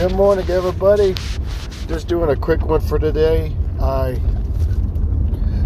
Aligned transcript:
Good 0.00 0.12
morning, 0.12 0.48
everybody. 0.48 1.12
Just 1.86 2.08
doing 2.08 2.30
a 2.30 2.34
quick 2.34 2.64
one 2.64 2.80
for 2.80 2.98
today. 2.98 3.54
I 3.78 4.18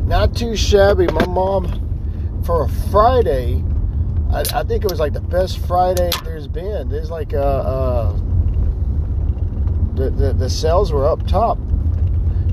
not 0.06 0.34
too 0.34 0.56
shabby. 0.56 1.06
My 1.06 1.24
mom 1.26 2.42
for 2.44 2.64
a 2.64 2.68
Friday. 2.90 3.62
I, 4.32 4.40
I 4.52 4.64
think 4.64 4.84
it 4.84 4.90
was 4.90 4.98
like 4.98 5.12
the 5.12 5.20
best 5.20 5.64
Friday 5.68 6.10
there's 6.24 6.48
been. 6.48 6.88
There's 6.88 7.12
like 7.12 7.32
uh, 7.32 7.36
uh 7.38 8.12
the, 9.94 10.10
the 10.10 10.32
the 10.32 10.50
sales 10.50 10.90
were 10.90 11.06
up 11.06 11.24
top. 11.28 11.56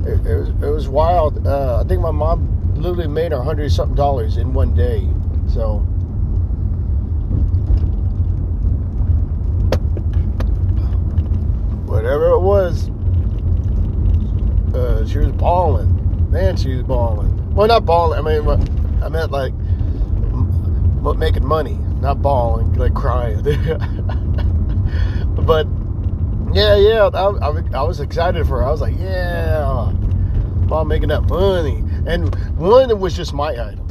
It, 0.06 0.24
it 0.24 0.38
was 0.38 0.50
it 0.50 0.70
was 0.70 0.88
wild. 0.88 1.48
Uh, 1.48 1.82
I 1.84 1.88
think 1.88 2.00
my 2.00 2.12
mom 2.12 2.76
literally 2.76 3.08
made 3.08 3.34
a 3.34 3.42
hundred 3.42 3.72
something 3.72 3.96
dollars 3.96 4.38
in 4.38 4.54
one 4.54 4.76
day. 4.76 5.10
So. 5.52 5.84
Whatever 12.02 12.30
it 12.30 12.40
was, 12.40 12.90
uh, 14.74 15.06
she 15.06 15.20
was 15.20 15.32
balling. 15.34 16.32
Man, 16.32 16.58
she 16.58 16.74
was 16.74 16.82
balling. 16.82 17.54
Well, 17.54 17.68
not 17.68 17.86
bawling. 17.86 18.18
I 18.18 18.40
mean, 18.40 19.04
I 19.04 19.08
meant 19.08 19.30
like 19.30 19.54
m- 19.54 21.20
making 21.20 21.46
money, 21.46 21.78
not 22.02 22.20
balling, 22.20 22.74
like 22.74 22.96
crying. 22.96 23.44
but 25.46 25.68
yeah, 26.56 26.76
yeah, 26.76 27.08
I, 27.14 27.28
I, 27.30 27.62
I, 27.72 27.84
was 27.84 28.00
excited 28.00 28.48
for 28.48 28.62
her. 28.62 28.64
I 28.66 28.72
was 28.72 28.82
like, 28.82 28.98
yeah, 28.98 29.92
mom 30.66 30.88
making 30.88 31.10
that 31.10 31.22
money. 31.30 31.84
And 32.08 32.34
one 32.58 33.00
was 33.00 33.16
just 33.16 33.32
my 33.32 33.52
item. 33.52 33.88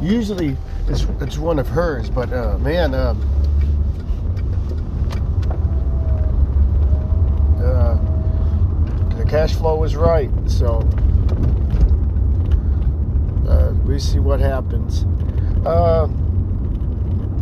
Usually 0.00 0.56
it's, 0.86 1.02
it's 1.20 1.38
one 1.38 1.58
of 1.58 1.66
hers, 1.66 2.08
but 2.08 2.32
uh, 2.32 2.56
man, 2.58 2.94
um, 2.94 3.20
cash 9.32 9.54
flow 9.54 9.76
was 9.76 9.96
right. 9.96 10.30
So 10.46 10.80
uh, 13.48 13.72
we 13.86 13.98
see 13.98 14.18
what 14.18 14.40
happens. 14.40 15.06
Uh, 15.64 16.06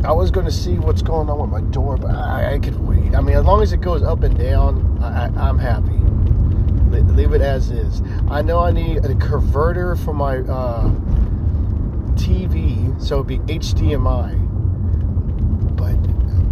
I 0.04 0.12
was 0.12 0.30
going 0.30 0.46
to 0.46 0.52
see 0.52 0.78
what's 0.78 1.02
going 1.02 1.28
on 1.28 1.40
with 1.40 1.50
my 1.50 1.68
door, 1.72 1.96
but 1.96 2.12
I, 2.12 2.54
I, 2.54 2.58
could 2.60 2.78
wait. 2.86 3.16
I 3.16 3.20
mean, 3.20 3.36
as 3.36 3.44
long 3.44 3.60
as 3.60 3.72
it 3.72 3.80
goes 3.80 4.04
up 4.04 4.22
and 4.22 4.38
down, 4.38 5.02
I, 5.02 5.48
am 5.48 5.58
happy. 5.58 5.98
Leave 7.12 7.32
it 7.32 7.42
as 7.42 7.70
is. 7.70 8.02
I 8.30 8.40
know 8.40 8.60
I 8.60 8.70
need 8.70 9.04
a 9.04 9.16
converter 9.16 9.96
for 9.96 10.14
my 10.14 10.38
uh, 10.38 10.90
TV, 12.14 13.02
so 13.02 13.16
it'd 13.16 13.26
be 13.26 13.38
HDMI. 13.52 14.36
But 15.76 16.00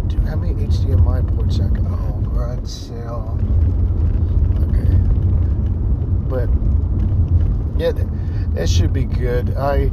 dude, 0.09 0.21
how 0.27 0.35
many 0.35 0.53
HDMI 0.65 1.33
ports 1.33 1.61
I 1.61 1.69
got? 1.69 1.85
Oh, 1.85 2.29
God, 2.33 2.67
sale 2.67 3.39
but 6.29 6.47
yeah, 7.79 7.93
it 8.61 8.69
should 8.69 8.93
be 8.93 9.05
good. 9.05 9.55
I 9.55 9.91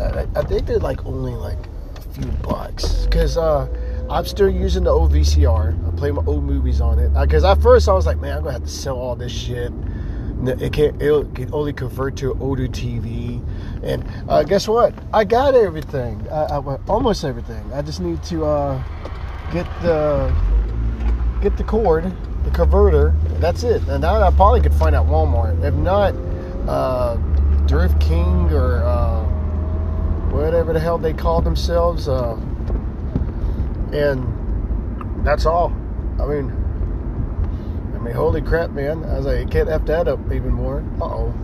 I, 0.00 0.26
I 0.36 0.42
think 0.42 0.66
they're 0.66 0.78
like 0.78 1.04
only 1.04 1.32
like 1.32 1.58
a 1.96 2.00
few 2.12 2.30
bucks 2.42 3.04
because 3.04 3.36
uh, 3.36 3.66
I'm 4.10 4.24
still 4.24 4.48
using 4.48 4.84
the 4.84 4.90
old 4.90 5.12
VCR. 5.12 5.86
I 5.86 5.96
play 5.96 6.10
my 6.10 6.22
old 6.26 6.44
movies 6.44 6.80
on 6.80 6.98
it 6.98 7.12
because 7.14 7.44
at 7.44 7.60
first 7.60 7.88
I 7.88 7.92
was 7.92 8.06
like, 8.06 8.18
man, 8.18 8.38
I'm 8.38 8.42
gonna 8.42 8.52
have 8.52 8.64
to 8.64 8.68
sell 8.68 8.96
all 8.96 9.16
this 9.16 9.32
shit. 9.32 9.72
It 10.44 10.72
can't. 10.72 11.02
It 11.02 11.34
can 11.34 11.52
only 11.52 11.72
convert 11.72 12.16
to 12.18 12.38
older 12.40 12.68
TV, 12.68 13.42
and 13.82 14.04
uh, 14.28 14.44
guess 14.44 14.68
what? 14.68 14.94
I 15.12 15.24
got 15.24 15.56
everything. 15.56 16.24
I, 16.30 16.44
I, 16.44 16.78
almost 16.86 17.24
everything. 17.24 17.72
I 17.72 17.82
just 17.82 17.98
need 17.98 18.22
to 18.24 18.44
uh, 18.44 18.82
get 19.52 19.66
the 19.82 20.32
get 21.42 21.56
the 21.56 21.64
cord 21.64 22.12
converter. 22.58 23.14
That's 23.38 23.62
it. 23.62 23.86
And 23.88 24.02
that 24.02 24.22
I 24.22 24.30
probably 24.32 24.60
could 24.60 24.74
find 24.74 24.96
at 24.96 25.06
Walmart. 25.06 25.62
If 25.62 25.74
not, 25.74 26.12
uh, 26.68 27.14
Drift 27.68 28.00
King 28.00 28.52
or 28.52 28.82
uh, 28.82 29.22
whatever 30.32 30.72
the 30.72 30.80
hell 30.80 30.98
they 30.98 31.12
call 31.12 31.40
themselves. 31.40 32.08
Uh, 32.08 32.34
and 33.92 35.24
that's 35.24 35.46
all. 35.46 35.72
I 36.20 36.26
mean, 36.26 36.50
I 37.94 37.98
mean, 38.00 38.14
holy 38.14 38.42
crap, 38.42 38.70
man! 38.70 39.04
I 39.04 39.18
was 39.18 39.26
like, 39.26 39.46
I 39.46 39.48
can't 39.48 39.68
f 39.68 39.84
that 39.86 40.08
up 40.08 40.18
even 40.32 40.52
more. 40.52 40.84
Uh 41.00 41.04
oh, 41.04 41.34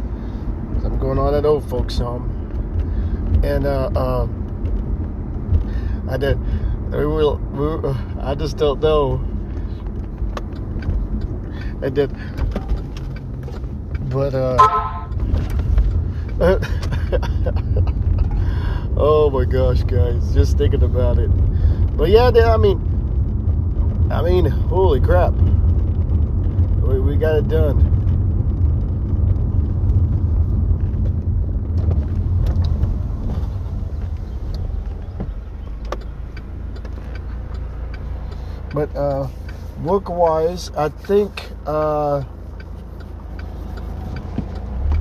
I'm 0.84 0.98
going 0.98 1.18
on 1.18 1.32
that 1.32 1.46
old 1.46 1.68
folks 1.70 1.96
home, 1.98 3.40
and 3.44 3.66
uh, 3.66 3.90
uh, 3.94 4.26
I 6.10 6.16
did. 6.16 6.40
We 6.90 7.06
will. 7.06 7.36
We, 7.36 7.88
I 8.20 8.34
just 8.34 8.56
don't 8.56 8.80
know 8.80 9.24
I 11.82 11.88
did. 11.88 12.10
But 14.10 14.34
uh 14.34 14.56
Oh 18.96 19.28
my 19.30 19.44
gosh, 19.44 19.82
guys, 19.82 20.32
just 20.34 20.56
thinking 20.56 20.82
about 20.82 21.18
it. 21.18 21.30
But 21.96 22.10
yeah, 22.10 22.28
I 22.28 22.56
mean 22.56 22.80
I 24.10 24.22
mean, 24.22 24.46
holy 24.46 25.00
crap. 25.00 25.32
We, 26.82 27.00
we 27.00 27.16
got 27.16 27.36
it 27.36 27.48
done. 27.48 27.90
But 38.72 38.94
uh 38.96 39.28
work 39.82 40.08
wise, 40.08 40.70
I 40.76 40.88
think 40.88 41.50
uh, 41.66 42.22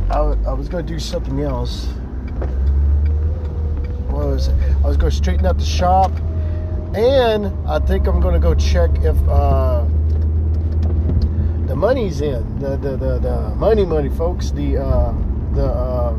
I, 0.10 0.20
I 0.20 0.54
was 0.54 0.70
going 0.70 0.86
to 0.86 0.94
do 0.94 1.00
something 1.00 1.42
else. 1.42 1.86
What 4.10 4.28
was 4.28 4.48
it? 4.48 4.56
I 4.84 4.88
was 4.88 4.98
going 4.98 5.12
to 5.12 5.18
straighten 5.18 5.46
out 5.46 5.58
the 5.58 5.66
shop, 5.66 6.12
and 6.96 7.48
I 7.68 7.80
think 7.80 8.08
I'm 8.08 8.20
going 8.20 8.34
to 8.34 8.40
go 8.40 8.54
check 8.54 8.92
if 8.98 9.18
uh, 9.28 9.86
the 11.68 11.76
money's 11.76 12.22
in. 12.22 12.60
The, 12.60 12.78
the, 12.78 12.98
the, 12.98 13.20
the 13.20 13.56
money, 13.56 13.86
money, 13.86 14.10
folks. 14.10 14.52
The, 14.52 14.78
uh, 14.78 15.14
the, 15.54 15.66
uh, 15.66 16.16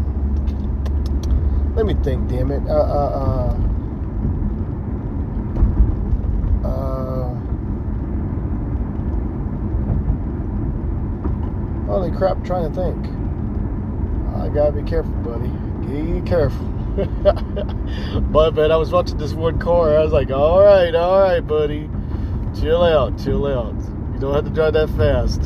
let 1.75 1.87
me 1.87 1.95
think, 2.03 2.29
damn 2.29 2.51
it. 2.51 2.63
Uh, 2.69 2.73
uh, 2.73 3.57
uh 3.57 3.75
Holy 11.95 12.11
crap, 12.11 12.39
I'm 12.39 12.45
trying 12.45 12.69
to 12.69 12.75
think. 12.75 13.07
I 14.35 14.49
gotta 14.49 14.73
be 14.73 14.83
careful, 14.83 15.13
buddy. 15.23 15.47
Be 15.87 16.21
careful. 16.29 16.67
but 18.33 18.57
man, 18.57 18.73
I 18.73 18.77
was 18.77 18.91
watching 18.91 19.17
this 19.17 19.33
one 19.33 19.61
car. 19.61 19.97
I 19.97 20.03
was 20.03 20.13
like, 20.13 20.33
all 20.33 20.61
right, 20.61 20.93
all 20.93 21.21
right, 21.21 21.39
buddy. 21.39 21.89
Chill 22.61 22.83
out, 22.83 23.17
chill 23.17 23.47
out. 23.47 23.77
You 24.13 24.19
don't 24.19 24.35
have 24.35 24.45
to 24.45 24.51
drive 24.51 24.73
that 24.73 24.89
fast. 24.97 25.45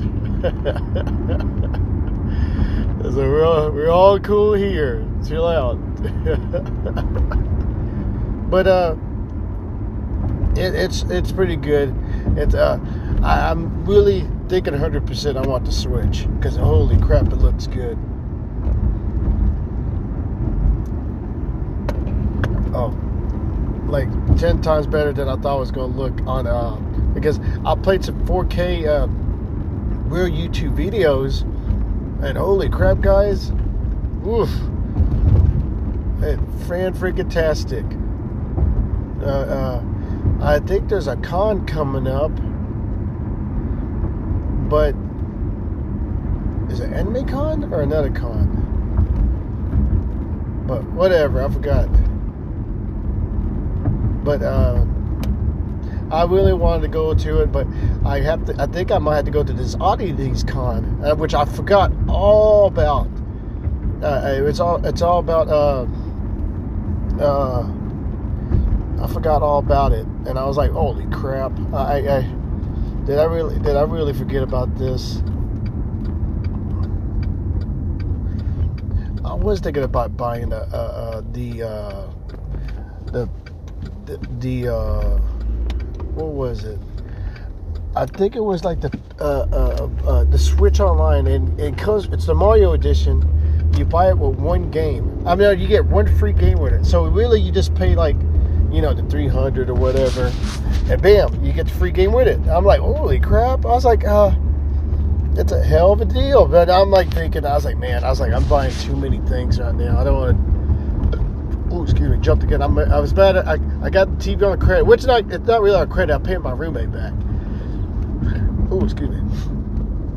so 3.13 3.19
we're 3.19 3.45
all, 3.45 3.71
we're 3.71 3.91
all 3.91 4.19
cool 4.19 4.55
here. 4.55 5.07
Chill 5.29 5.47
out. 5.47 5.77
but 8.51 8.67
uh, 8.67 8.97
it, 10.57 10.75
it's 10.75 11.03
it's 11.11 11.31
pretty 11.31 11.57
good. 11.57 11.95
It's 12.39 12.55
uh, 12.55 12.81
I, 13.23 13.51
I'm 13.51 13.85
really 13.85 14.27
thinking 14.49 14.73
100% 14.73 15.37
I 15.37 15.47
want 15.47 15.67
to 15.67 15.73
switch 15.73 16.27
because 16.37 16.57
holy 16.57 16.99
crap, 17.01 17.27
it 17.27 17.37
looks 17.37 17.67
good. 17.67 17.99
Oh, 22.75 22.97
like 23.87 24.09
10 24.39 24.63
times 24.63 24.87
better 24.87 25.13
than 25.13 25.29
I 25.29 25.37
thought 25.37 25.57
it 25.57 25.61
was 25.61 25.71
going 25.71 25.93
to 25.93 25.99
look 25.99 26.27
on, 26.27 26.47
uh, 26.47 26.77
because 27.15 27.41
I 27.65 27.75
played 27.75 28.05
some 28.05 28.25
4K, 28.27 28.87
uh, 28.87 29.07
real 30.09 30.29
YouTube 30.29 30.77
videos 30.77 31.43
and 32.23 32.39
holy 32.39 32.69
crap, 32.69 33.01
guys, 33.01 33.51
oof, 34.27 34.51
it 36.23 36.39
fan 36.67 36.95
freaking 36.95 37.31
tastic. 37.31 37.85
Uh, 39.23 39.31
uh, 39.31 39.85
I 40.41 40.59
think 40.61 40.89
there's 40.89 41.07
a 41.07 41.17
con 41.17 41.67
coming 41.67 42.07
up 42.07 42.33
but 44.69 44.95
is 46.71 46.81
it 46.81 46.93
Anime 46.93 47.27
Con 47.27 47.73
or 47.73 47.81
another 47.81 48.11
con? 48.11 48.47
But 50.67 50.85
whatever, 50.93 51.43
I 51.43 51.49
forgot. 51.49 51.89
But 54.23 54.43
uh, 54.43 54.85
I 56.11 56.25
really 56.25 56.53
wanted 56.53 56.83
to 56.83 56.89
go 56.89 57.15
to 57.15 57.41
it, 57.41 57.51
but 57.51 57.67
I 58.05 58.21
have 58.21 58.45
to. 58.47 58.61
I 58.61 58.67
think 58.67 58.91
I 58.91 58.99
might 58.99 59.17
have 59.17 59.25
to 59.25 59.31
go 59.31 59.43
to 59.43 59.53
this 59.53 59.75
Oddities 59.81 60.45
Con, 60.45 61.03
uh, 61.03 61.15
which 61.15 61.33
I 61.33 61.47
forgot 61.47 61.91
all 62.07 62.67
about. 62.67 63.09
Uh, 64.03 64.45
it's 64.47 64.61
all. 64.61 64.85
It's 64.85 65.01
all 65.01 65.21
about. 65.21 65.49
Uh, 65.49 65.87
uh, 67.19 67.67
I 69.03 69.07
forgot 69.07 69.43
all 69.43 69.59
about 69.59 69.93
it, 69.93 70.07
and 70.27 70.39
I 70.39 70.45
was 70.45 70.59
like, 70.59 70.71
"Holy 70.71 71.07
crap!" 71.07 71.53
I, 71.73 72.19
I 72.19 72.38
Did 73.09 73.19
I 73.19 73.25
really 73.25 73.59
did 73.61 73.75
I 73.75 73.85
really 73.85 74.13
forget 74.13 74.43
about 74.43 74.77
this? 74.77 75.23
I 79.25 79.33
was 79.33 79.61
thinking 79.61 79.83
about 79.83 80.15
buying 80.15 80.53
a, 80.53 80.57
uh, 80.57 80.77
uh, 80.77 81.23
the 81.33 81.63
uh, 81.63 82.07
the 83.07 83.29
the, 84.05 84.19
the 84.41 84.75
uh, 84.75 85.19
what 86.13 86.27
was 86.27 86.65
it? 86.65 86.79
I 87.97 88.05
think 88.05 88.37
it 88.37 88.45
was 88.45 88.63
like 88.63 88.83
the 88.83 88.91
uh, 89.19 89.89
uh, 90.07 90.25
the 90.25 90.39
Switch 90.39 90.79
Online, 90.79 91.27
and 91.29 91.59
it 91.59 91.79
comes. 91.79 92.09
It's 92.13 92.27
the 92.27 92.35
Mario 92.35 92.75
Edition. 92.75 93.25
You 93.79 93.87
buy 93.87 94.11
it 94.11 94.19
with 94.19 94.39
one 94.39 94.71
game. 94.71 95.27
I 95.27 95.35
mean, 95.35 95.59
you 95.59 95.67
get 95.67 95.87
one 95.87 96.15
free 96.19 96.35
game 96.35 96.59
with 96.59 96.75
it. 96.75 96.85
So 96.85 97.07
really, 97.07 97.41
you 97.41 97.53
just 97.53 97.75
pay 97.75 97.95
like, 97.95 98.17
you 98.71 98.83
know, 98.83 98.93
the 98.93 99.03
three 99.05 99.29
hundred 99.29 99.71
or 99.71 99.75
whatever, 99.75 100.33
and 100.91 101.03
bam, 101.03 101.45
you 101.45 101.53
get 101.53 101.67
the 101.67 101.73
free 101.75 101.91
game 101.91 102.13
with 102.13 102.29
it. 102.29 102.39
I'm 102.49 102.65
like, 102.65 102.81
holy 102.81 103.21
crap! 103.21 103.65
I 103.65 103.69
was 103.69 103.85
like, 103.85 104.05
uh, 104.05 104.33
it's 105.35 105.53
a 105.53 105.63
hell 105.63 105.93
of 105.93 106.01
a 106.01 106.05
deal. 106.05 106.47
But 106.47 106.71
I'm 106.71 106.91
like 106.91 107.13
thinking, 107.13 107.45
I 107.45 107.55
was 107.55 107.65
like, 107.65 107.77
man, 107.77 108.05
I 108.05 108.11
was 108.11 108.21
like, 108.21 108.33
I'm 108.33 108.49
buying 108.49 108.75
too 108.81 108.97
many 108.97 109.19
things 109.29 109.59
right 109.59 109.75
now. 109.75 109.99
I 109.99 110.05
don't 110.05 110.15
want 110.15 110.37
to 110.37 110.59
oh, 111.71 111.83
excuse 111.83 112.09
me, 112.09 112.17
jumped 112.19 112.45
again. 112.45 112.63
I'm, 112.63 112.79
I 112.79 112.99
was 112.99 113.13
bad. 113.13 113.37
At, 113.37 113.47
I, 113.47 113.59
I 113.83 113.91
got 113.91 114.19
the 114.19 114.35
TV 114.35 114.51
on 114.51 114.59
credit, 114.59 114.85
which 114.85 115.05
not 115.05 115.31
it's 115.31 115.47
not 115.47 115.63
really 115.63 115.77
on 115.77 115.91
credit. 115.91 116.15
I 116.15 116.19
paid 116.19 116.39
my 116.39 116.53
roommate 116.53 116.91
back. 116.93 117.13
Oh, 118.71 118.85
excuse 118.85 119.11
me. 119.11 119.23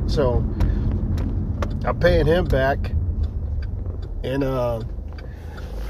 So 0.08 0.38
I'm 1.86 2.00
paying 2.00 2.26
him 2.26 2.46
back, 2.46 2.92
and 4.24 4.44
uh, 4.44 4.82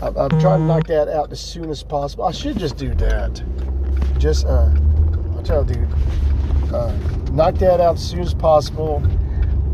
I, 0.01 0.07
I'm 0.07 0.39
trying 0.39 0.59
to 0.59 0.65
knock 0.65 0.87
that 0.87 1.07
out 1.07 1.31
as 1.31 1.39
soon 1.39 1.69
as 1.69 1.83
possible. 1.83 2.23
I 2.23 2.31
should 2.31 2.57
just 2.57 2.77
do 2.77 2.93
that. 2.95 3.43
Just 4.17 4.45
uh, 4.45 4.71
I'll 5.35 5.43
tell 5.43 5.65
you, 5.67 5.75
dude. 5.75 6.73
Uh, 6.73 6.91
knock 7.31 7.55
that 7.55 7.79
out 7.79 7.95
as 7.95 8.09
soon 8.09 8.21
as 8.21 8.33
possible. 8.33 8.99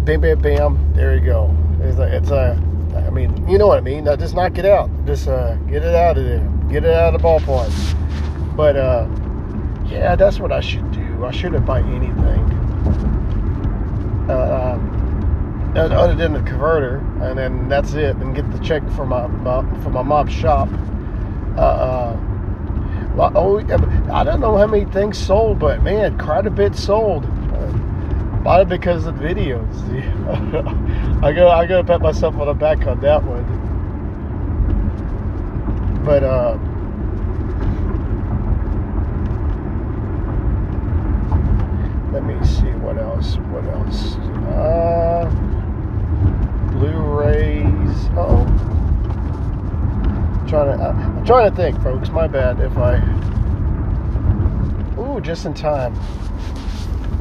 Bam, 0.05 0.21
bam, 0.21 0.39
bam. 0.39 0.93
There 0.93 1.15
you 1.15 1.25
go. 1.25 1.55
It's 1.81 1.97
a, 1.97 2.15
it's 2.15 2.29
a 2.29 2.61
I 2.95 3.09
mean, 3.09 3.47
you 3.47 3.57
know 3.57 3.67
what 3.67 3.77
I 3.77 3.81
mean. 3.81 4.05
Now 4.05 4.15
just 4.15 4.35
knock 4.35 4.57
it 4.57 4.65
out. 4.65 4.89
Just 5.05 5.27
uh, 5.27 5.55
get 5.67 5.83
it 5.83 5.95
out 5.95 6.17
of 6.17 6.25
there. 6.25 6.39
Get 6.69 6.83
it 6.83 6.93
out 6.93 7.13
of 7.13 7.21
the 7.21 7.27
ballpark. 7.27 8.55
But 8.55 8.75
uh, 8.75 9.07
yeah, 9.87 10.15
that's 10.15 10.39
what 10.39 10.51
I 10.51 10.59
should 10.59 10.91
do. 10.91 11.25
I 11.25 11.31
shouldn't 11.31 11.65
buy 11.65 11.81
anything 11.81 12.57
uh, 14.29 14.66
other 15.75 16.15
than 16.15 16.33
the 16.33 16.41
converter, 16.41 16.97
and 17.21 17.37
then 17.37 17.67
that's 17.67 17.93
it. 17.93 18.15
And 18.17 18.35
get 18.35 18.49
the 18.51 18.59
check 18.59 18.87
from 18.91 19.09
my, 19.09 19.27
my 19.27 19.61
from 19.81 19.93
my 19.93 20.01
mom's 20.01 20.33
shop. 20.33 20.69
Uh, 21.57 21.61
uh, 21.61 22.17
well, 23.15 23.31
oh, 23.35 23.59
I 24.11 24.23
don't 24.23 24.39
know 24.39 24.57
how 24.57 24.67
many 24.67 24.85
things 24.85 25.17
sold, 25.17 25.59
but 25.59 25.81
man, 25.81 26.17
quite 26.19 26.45
a 26.45 26.51
bit 26.51 26.75
sold. 26.75 27.25
Bought 28.43 28.61
it 28.61 28.69
because 28.69 29.05
of 29.05 29.15
videos. 29.15 29.67
I 31.23 31.33
go, 31.33 31.49
I 31.49 31.65
gotta 31.65 31.83
pat 31.83 31.99
myself 31.99 32.35
on 32.35 32.47
the 32.47 32.53
back 32.53 32.85
on 32.87 32.99
that 33.01 33.21
one. 33.21 33.43
But 36.05 36.23
uh, 36.23 36.57
let 42.13 42.23
me 42.23 42.45
see 42.47 42.71
what 42.79 42.97
else. 42.97 43.35
What 43.35 43.65
else? 43.65 44.15
Uh, 44.47 45.56
Blu-rays. 46.79 48.09
oh. 48.15 48.45
Trying 50.47 50.77
to, 50.77 50.83
uh, 50.83 50.93
I'm 50.93 51.25
trying 51.25 51.49
to 51.49 51.55
think, 51.55 51.81
folks. 51.81 52.09
My 52.09 52.27
bad 52.27 52.59
if 52.59 52.77
I. 52.77 52.97
Ooh, 54.99 55.19
just 55.19 55.45
in 55.45 55.53
time. 55.53 55.95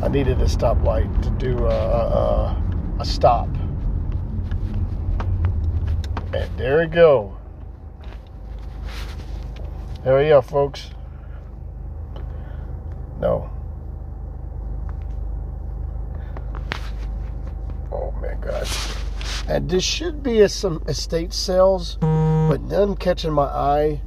I 0.02 0.08
needed 0.08 0.40
a 0.42 0.44
stoplight 0.44 1.22
to 1.22 1.30
do 1.30 1.66
a, 1.66 1.70
a, 1.70 2.62
a 3.00 3.04
stop. 3.04 3.48
And 6.34 6.58
there 6.58 6.80
we 6.80 6.86
go. 6.86 7.36
There 10.04 10.18
we 10.18 10.30
are, 10.32 10.42
folks. 10.42 10.90
No. 13.20 13.50
Oh 17.90 18.12
my 18.20 18.34
God. 18.34 18.68
And 19.48 19.70
this 19.70 19.84
should 19.84 20.22
be 20.22 20.40
a, 20.40 20.48
some 20.48 20.82
estate 20.88 21.32
sales, 21.32 21.98
but 22.00 22.60
none 22.62 22.96
catching 22.96 23.32
my 23.32 23.44
eye. 23.44 24.02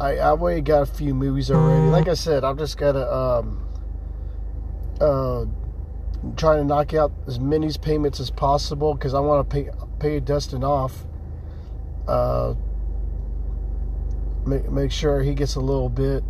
I 0.00 0.16
I 0.16 0.30
already 0.30 0.62
got 0.62 0.82
a 0.82 0.86
few 0.86 1.14
movies 1.14 1.50
already. 1.50 1.86
Like 1.90 2.08
I 2.08 2.14
said, 2.14 2.42
I've 2.42 2.58
just 2.58 2.76
got 2.76 2.92
to 2.92 3.14
um, 3.14 3.68
uh, 5.00 5.44
trying 6.36 6.58
to 6.58 6.64
knock 6.64 6.94
out 6.94 7.12
as 7.26 7.38
many 7.38 7.70
payments 7.80 8.18
as 8.18 8.30
possible 8.30 8.94
because 8.94 9.14
I 9.14 9.20
want 9.20 9.48
to 9.48 9.54
pay 9.54 9.70
pay 9.98 10.20
Dustin 10.20 10.64
off. 10.64 11.06
Uh, 12.08 12.54
make 14.46 14.70
make 14.70 14.90
sure 14.90 15.22
he 15.22 15.34
gets 15.34 15.54
a 15.54 15.60
little 15.60 15.88
bit. 15.88 16.24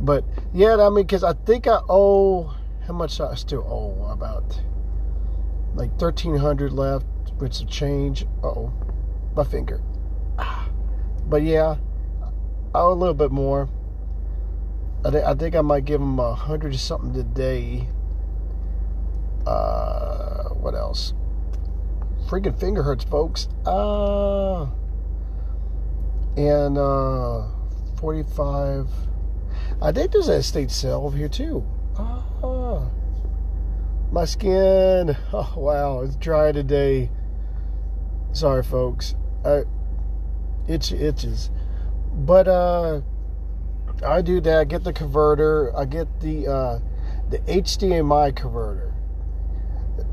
But 0.00 0.24
yeah, 0.52 0.76
I 0.76 0.90
mean, 0.90 1.06
because 1.06 1.24
I 1.24 1.32
think 1.32 1.66
I 1.66 1.80
owe 1.88 2.54
how 2.86 2.92
much 2.92 3.20
I 3.20 3.34
still 3.36 3.64
owe 3.66 4.10
about 4.10 4.60
like 5.74 5.96
thirteen 5.98 6.36
hundred 6.36 6.72
left, 6.72 7.06
which 7.38 7.60
a 7.60 7.66
change. 7.66 8.26
Oh, 8.42 8.72
my 9.36 9.44
finger. 9.44 9.80
But 11.24 11.42
yeah, 11.42 11.76
I 12.74 12.80
owe 12.80 12.92
a 12.92 12.94
little 12.94 13.14
bit 13.14 13.30
more. 13.30 13.68
I, 15.04 15.10
th- 15.10 15.24
I 15.24 15.34
think 15.34 15.54
I 15.54 15.60
might 15.60 15.84
give 15.84 16.00
him 16.00 16.18
a 16.18 16.34
hundred 16.34 16.74
or 16.74 16.78
something 16.78 17.14
today. 17.14 17.88
Uh, 19.46 20.48
what 20.50 20.74
else? 20.74 21.14
Freaking 22.26 22.58
finger 22.58 22.82
hurts, 22.82 23.04
folks. 23.04 23.48
Uh, 23.64 24.66
and 26.36 26.76
uh, 26.76 27.46
45. 27.98 28.88
I 29.80 29.92
think 29.92 30.12
there's 30.12 30.28
an 30.28 30.34
estate 30.34 30.70
sale 30.70 31.02
over 31.04 31.16
here 31.16 31.28
too. 31.28 31.64
Uh, 31.96 32.84
my 34.12 34.26
skin. 34.26 35.16
Oh 35.32 35.54
wow, 35.56 36.02
it's 36.02 36.16
dry 36.16 36.52
today. 36.52 37.10
Sorry, 38.32 38.62
folks. 38.62 39.14
I, 39.44 39.62
itch 40.68 40.92
itches, 40.92 41.50
but 42.14 42.46
uh 42.46 43.00
I 44.04 44.20
do 44.20 44.40
that. 44.40 44.58
I 44.58 44.64
get 44.64 44.84
the 44.84 44.92
converter. 44.92 45.74
I 45.76 45.84
get 45.84 46.20
the 46.20 46.48
uh, 46.48 46.78
the 47.30 47.38
HDMI 47.40 48.34
converter. 48.34 48.92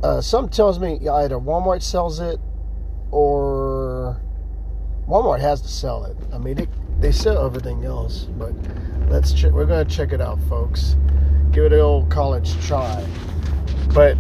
Uh, 0.04 0.22
some 0.22 0.50
tells 0.50 0.80
me 0.80 1.08
either 1.08 1.36
Walmart 1.40 1.82
sells 1.82 2.20
it 2.20 2.40
or 3.12 4.22
Walmart 5.08 5.40
has 5.40 5.62
to 5.62 5.68
sell 5.68 6.06
it. 6.06 6.18
I 6.32 6.38
mean, 6.38 6.60
it, 6.60 6.70
they 7.02 7.12
sell 7.12 7.46
everything 7.46 7.84
else, 7.84 8.28
but 8.38 8.54
let's 9.10 9.34
check. 9.34 9.52
We're 9.52 9.66
gonna 9.66 9.86
check 9.86 10.14
it 10.14 10.22
out, 10.22 10.40
folks. 10.44 10.96
Give 11.52 11.66
it 11.66 11.74
an 11.74 11.80
old 11.80 12.12
college 12.12 12.60
try. 12.66 13.06
But 13.94 14.18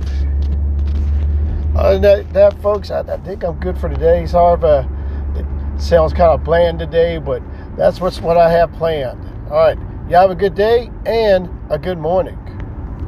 other 1.76 2.00
than 2.00 2.02
that, 2.02 2.34
that 2.34 2.62
folks, 2.62 2.92
I, 2.92 3.02
I, 3.02 3.18
think 3.18 3.44
I'm 3.44 3.60
good 3.60 3.78
for 3.78 3.90
today. 3.90 4.26
Sorry 4.26 4.58
if 4.58 4.64
uh, 4.64 4.88
it 5.36 5.82
sounds 5.82 6.14
kind 6.14 6.32
of 6.32 6.44
bland 6.44 6.80
today, 6.80 7.18
but 7.20 7.42
that's 7.78 8.02
what's 8.02 8.20
what 8.20 8.38
I 8.38 8.50
have 8.50 8.72
planned. 8.74 9.24
All 9.50 9.58
right. 9.58 9.78
You 10.10 10.16
have 10.16 10.32
a 10.32 10.36
good 10.36 10.56
day 10.56 10.90
and 11.06 11.50
a 11.70 11.78
good 11.78 12.00
morning. 12.00 12.38